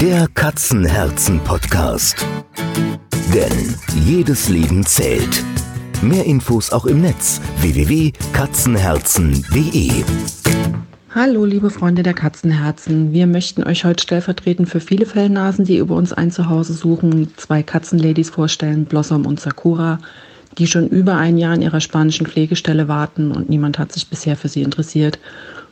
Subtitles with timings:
[0.00, 2.24] Der Katzenherzen-Podcast.
[3.34, 3.74] Denn
[4.06, 5.44] jedes Leben zählt.
[6.00, 9.90] Mehr Infos auch im Netz www.katzenherzen.de.
[11.14, 13.12] Hallo, liebe Freunde der Katzenherzen.
[13.12, 17.62] Wir möchten euch heute stellvertretend für viele Fellnasen, die über uns ein Zuhause suchen, zwei
[17.62, 19.98] Katzenladies vorstellen, Blossom und Sakura,
[20.58, 24.36] die schon über ein Jahr in ihrer spanischen Pflegestelle warten und niemand hat sich bisher
[24.36, 25.18] für sie interessiert.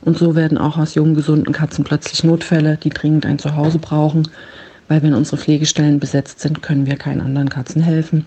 [0.01, 4.29] Und so werden auch aus jungen, gesunden Katzen plötzlich Notfälle, die dringend ein Zuhause brauchen,
[4.87, 8.27] weil wenn unsere Pflegestellen besetzt sind, können wir keinen anderen Katzen helfen.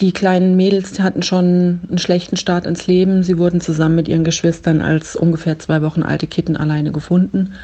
[0.00, 3.24] Die kleinen Mädels hatten schon einen schlechten Start ins Leben.
[3.24, 7.54] Sie wurden zusammen mit ihren Geschwistern als ungefähr zwei Wochen alte Kitten alleine gefunden.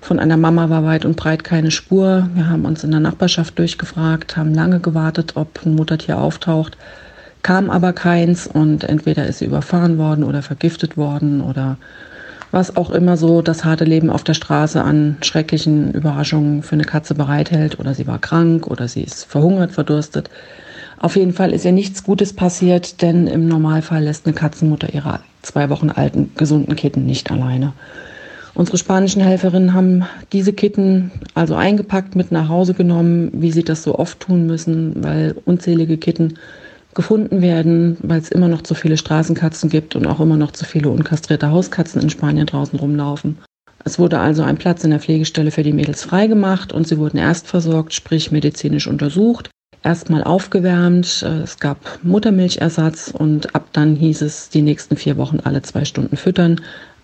[0.00, 2.28] Von einer Mama war weit und breit keine Spur.
[2.34, 6.78] Wir haben uns in der Nachbarschaft durchgefragt, haben lange gewartet, ob ein Muttertier auftaucht,
[7.42, 11.78] kam aber keins und entweder ist sie überfahren worden oder vergiftet worden oder
[12.50, 16.84] was auch immer so das harte Leben auf der Straße an schrecklichen Überraschungen für eine
[16.84, 17.78] Katze bereithält.
[17.78, 20.30] Oder sie war krank oder sie ist verhungert, verdurstet.
[20.98, 25.20] Auf jeden Fall ist ihr nichts Gutes passiert, denn im Normalfall lässt eine Katzenmutter ihre
[25.42, 27.72] zwei Wochen alten, gesunden Kitten nicht alleine.
[28.52, 33.84] Unsere spanischen Helferinnen haben diese Kitten also eingepackt, mit nach Hause genommen, wie sie das
[33.84, 36.34] so oft tun müssen, weil unzählige Kitten
[36.94, 40.64] gefunden werden, weil es immer noch zu viele Straßenkatzen gibt und auch immer noch zu
[40.64, 43.38] viele unkastrierte Hauskatzen in Spanien draußen rumlaufen.
[43.84, 47.16] Es wurde also ein Platz in der Pflegestelle für die Mädels freigemacht und sie wurden
[47.16, 49.50] erst versorgt, sprich medizinisch untersucht,
[49.82, 55.62] erstmal aufgewärmt, es gab Muttermilchersatz und ab dann hieß es, die nächsten vier Wochen alle
[55.62, 56.60] zwei Stunden füttern,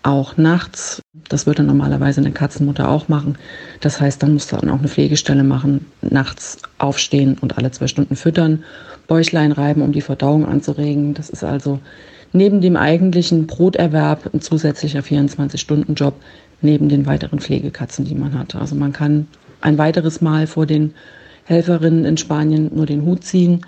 [0.07, 1.03] auch nachts.
[1.29, 3.37] Das würde normalerweise eine Katzenmutter auch machen.
[3.81, 8.17] Das heißt, dann musste dann auch eine Pflegestelle machen, nachts aufstehen und alle zwei Stunden
[8.17, 8.65] füttern,
[9.09, 11.15] Bäuchlein reiben, um die Verdauung anzuregen.
[11.15, 11.81] Das ist also
[12.33, 16.15] neben dem eigentlichen Broterwerb ein zusätzlicher 24-Stunden-Job
[16.61, 18.55] neben den weiteren Pflegekatzen, die man hat.
[18.55, 19.27] Also man kann
[19.61, 20.95] ein weiteres Mal vor den
[21.45, 23.67] Helferinnen in Spanien nur den Hut ziehen.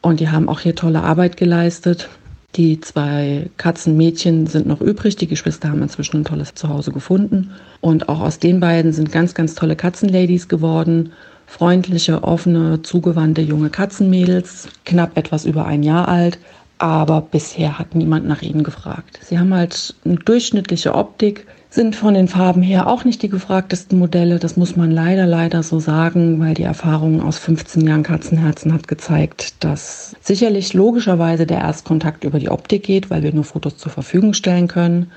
[0.00, 2.08] Und die haben auch hier tolle Arbeit geleistet.
[2.56, 5.16] Die zwei Katzenmädchen sind noch übrig.
[5.16, 7.50] Die Geschwister haben inzwischen ein tolles Zuhause gefunden.
[7.80, 11.12] Und auch aus den beiden sind ganz, ganz tolle Katzenladies geworden.
[11.46, 16.38] Freundliche, offene, zugewandte junge Katzenmädels, knapp etwas über ein Jahr alt.
[16.78, 19.18] Aber bisher hat niemand nach ihnen gefragt.
[19.22, 23.98] Sie haben halt eine durchschnittliche Optik, sind von den Farben her auch nicht die gefragtesten
[23.98, 24.38] Modelle.
[24.38, 28.86] Das muss man leider, leider so sagen, weil die Erfahrung aus 15 Jahren Katzenherzen hat
[28.86, 33.90] gezeigt, dass sicherlich logischerweise der Erstkontakt über die Optik geht, weil wir nur Fotos zur
[33.90, 35.10] Verfügung stellen können.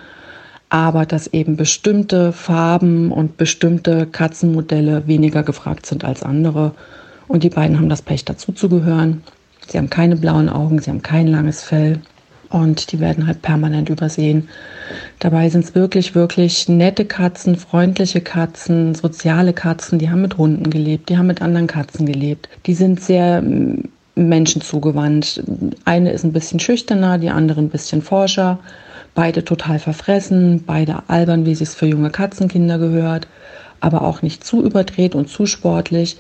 [0.70, 6.72] Aber dass eben bestimmte Farben und bestimmte Katzenmodelle weniger gefragt sind als andere.
[7.28, 9.22] Und die beiden haben das Pech dazu zu gehören.
[9.68, 12.00] Sie haben keine blauen Augen, sie haben kein langes Fell
[12.50, 14.50] und die werden halt permanent übersehen.
[15.20, 20.70] Dabei sind es wirklich, wirklich nette Katzen, freundliche Katzen, soziale Katzen, die haben mit Hunden
[20.70, 22.50] gelebt, die haben mit anderen Katzen gelebt.
[22.66, 23.84] Die sind sehr mm,
[24.16, 25.44] menschenzugewandt.
[25.86, 28.60] Eine ist ein bisschen schüchterner, die andere ein bisschen forscher.
[29.16, 33.28] Beide total verfressen, beide albern, wie es für junge Katzenkinder gehört,
[33.80, 36.18] aber auch nicht zu überdreht und zu sportlich.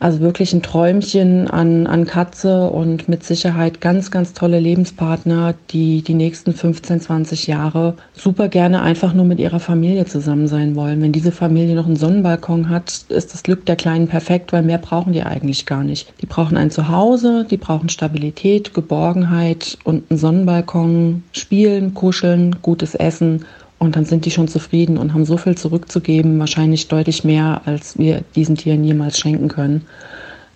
[0.00, 6.02] Also wirklich ein Träumchen an, an Katze und mit Sicherheit ganz, ganz tolle Lebenspartner, die
[6.02, 11.02] die nächsten 15, 20 Jahre super gerne einfach nur mit ihrer Familie zusammen sein wollen.
[11.02, 14.78] Wenn diese Familie noch einen Sonnenbalkon hat, ist das Glück der Kleinen perfekt, weil mehr
[14.78, 16.12] brauchen die eigentlich gar nicht.
[16.20, 23.44] Die brauchen ein Zuhause, die brauchen Stabilität, Geborgenheit und einen Sonnenbalkon, spielen, kuscheln, gutes Essen
[23.78, 27.98] und dann sind die schon zufrieden und haben so viel zurückzugeben, wahrscheinlich deutlich mehr, als
[27.98, 29.86] wir diesen Tieren jemals schenken können.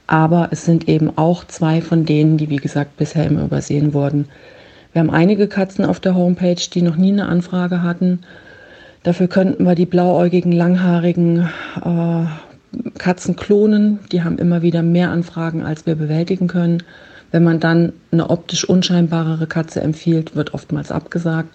[0.06, 4.26] Aber es sind eben auch zwei von denen, die, wie gesagt, bisher immer übersehen wurden.
[4.92, 8.20] Wir haben einige Katzen auf der Homepage, die noch nie eine Anfrage hatten.
[9.04, 11.48] Dafür könnten wir die blauäugigen, langhaarigen
[11.82, 12.26] äh,
[12.98, 14.00] Katzen klonen.
[14.10, 16.82] Die haben immer wieder mehr Anfragen, als wir bewältigen können.
[17.30, 21.54] Wenn man dann eine optisch unscheinbarere Katze empfiehlt, wird oftmals abgesagt.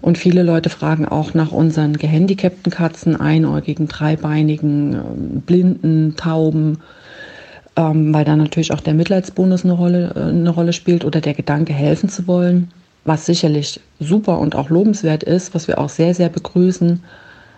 [0.00, 6.78] Und viele Leute fragen auch nach unseren gehandicapten Katzen, einäugigen, dreibeinigen, ähm, blinden, tauben,
[7.76, 11.34] ähm, weil da natürlich auch der Mitleidsbonus eine Rolle, äh, eine Rolle spielt oder der
[11.34, 12.70] Gedanke, helfen zu wollen,
[13.04, 17.02] was sicherlich super und auch lobenswert ist, was wir auch sehr, sehr begrüßen.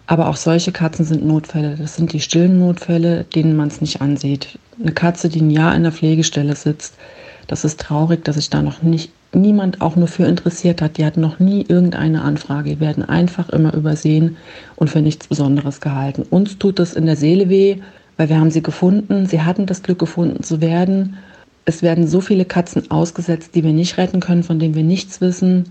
[0.06, 1.76] Aber auch solche Katzen sind Notfälle.
[1.78, 4.58] Das sind die stillen Notfälle, denen man es nicht ansieht.
[4.80, 6.94] Eine Katze, die ein Jahr in der Pflegestelle sitzt,
[7.46, 10.98] das ist traurig, dass sich da noch nicht niemand auch nur für interessiert hat.
[10.98, 12.70] Die hatten noch nie irgendeine Anfrage.
[12.70, 14.36] Die werden einfach immer übersehen
[14.76, 16.24] und für nichts Besonderes gehalten.
[16.30, 17.76] Uns tut es in der Seele weh,
[18.16, 19.26] weil wir haben sie gefunden.
[19.26, 21.16] Sie hatten das Glück gefunden zu werden.
[21.64, 25.20] Es werden so viele Katzen ausgesetzt, die wir nicht retten können, von denen wir nichts
[25.20, 25.66] wissen,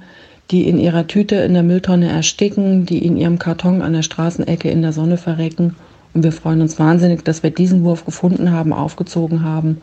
[0.50, 4.70] die in ihrer Tüte in der Mülltonne ersticken, die in ihrem Karton an der Straßenecke
[4.70, 5.76] in der Sonne verrecken
[6.14, 9.82] Und wir freuen uns wahnsinnig, dass wir diesen Wurf gefunden haben, aufgezogen haben.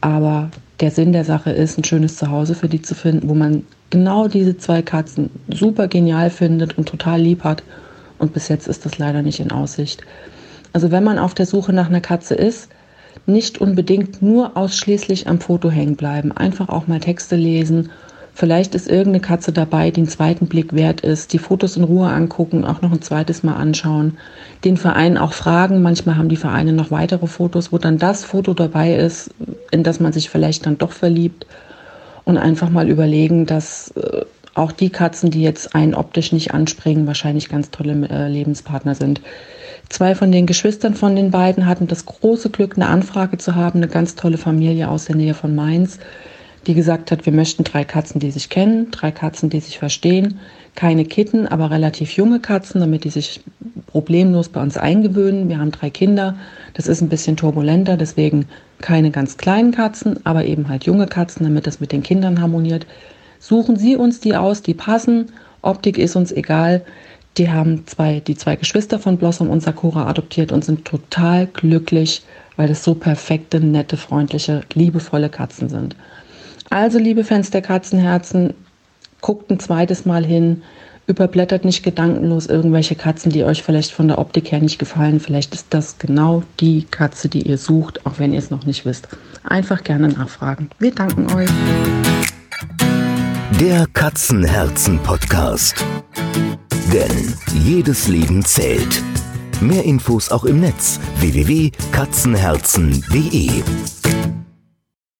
[0.00, 3.64] Aber der Sinn der Sache ist, ein schönes Zuhause für die zu finden, wo man
[3.90, 7.62] genau diese zwei Katzen super genial findet und total lieb hat.
[8.18, 10.02] Und bis jetzt ist das leider nicht in Aussicht.
[10.72, 12.68] Also wenn man auf der Suche nach einer Katze ist,
[13.26, 16.32] nicht unbedingt nur ausschließlich am Foto hängen bleiben.
[16.32, 17.90] Einfach auch mal Texte lesen.
[18.36, 21.32] Vielleicht ist irgendeine Katze dabei, die einen zweiten Blick wert ist.
[21.32, 24.18] Die Fotos in Ruhe angucken, auch noch ein zweites Mal anschauen.
[24.64, 25.82] Den Verein auch fragen.
[25.82, 29.30] Manchmal haben die Vereine noch weitere Fotos, wo dann das Foto dabei ist,
[29.70, 31.46] in das man sich vielleicht dann doch verliebt.
[32.24, 34.22] Und einfach mal überlegen, dass äh,
[34.54, 39.20] auch die Katzen, die jetzt einen optisch nicht anspringen, wahrscheinlich ganz tolle äh, Lebenspartner sind.
[39.88, 43.78] Zwei von den Geschwistern von den beiden hatten das große Glück, eine Anfrage zu haben,
[43.78, 45.98] eine ganz tolle Familie aus der Nähe von Mainz,
[46.64, 50.40] die gesagt hat, wir möchten drei Katzen, die sich kennen, drei Katzen, die sich verstehen,
[50.74, 53.40] keine Kitten, aber relativ junge Katzen, damit die sich
[53.86, 55.48] problemlos bei uns eingewöhnen.
[55.48, 56.36] Wir haben drei Kinder,
[56.74, 58.46] das ist ein bisschen turbulenter, deswegen
[58.80, 62.86] keine ganz kleinen Katzen, aber eben halt junge Katzen, damit das mit den Kindern harmoniert.
[63.38, 65.26] Suchen Sie uns die aus, die passen.
[65.62, 66.82] Optik ist uns egal.
[67.36, 72.22] Die haben zwei, die zwei Geschwister von Blossom und Sakura adoptiert und sind total glücklich,
[72.56, 75.96] weil das so perfekte, nette, freundliche, liebevolle Katzen sind.
[76.70, 78.54] Also, liebe Fans der Katzenherzen,
[79.20, 80.62] guckt ein zweites Mal hin,
[81.06, 85.20] überblättert nicht gedankenlos irgendwelche Katzen, die euch vielleicht von der Optik her nicht gefallen.
[85.20, 88.86] Vielleicht ist das genau die Katze, die ihr sucht, auch wenn ihr es noch nicht
[88.86, 89.08] wisst.
[89.42, 90.70] Einfach gerne nachfragen.
[90.78, 91.50] Wir danken euch.
[93.60, 95.84] Der Katzenherzen-Podcast.
[96.92, 97.34] Denn
[97.64, 99.00] jedes Leben zählt.
[99.60, 103.62] Mehr Infos auch im Netz www.katzenherzen.de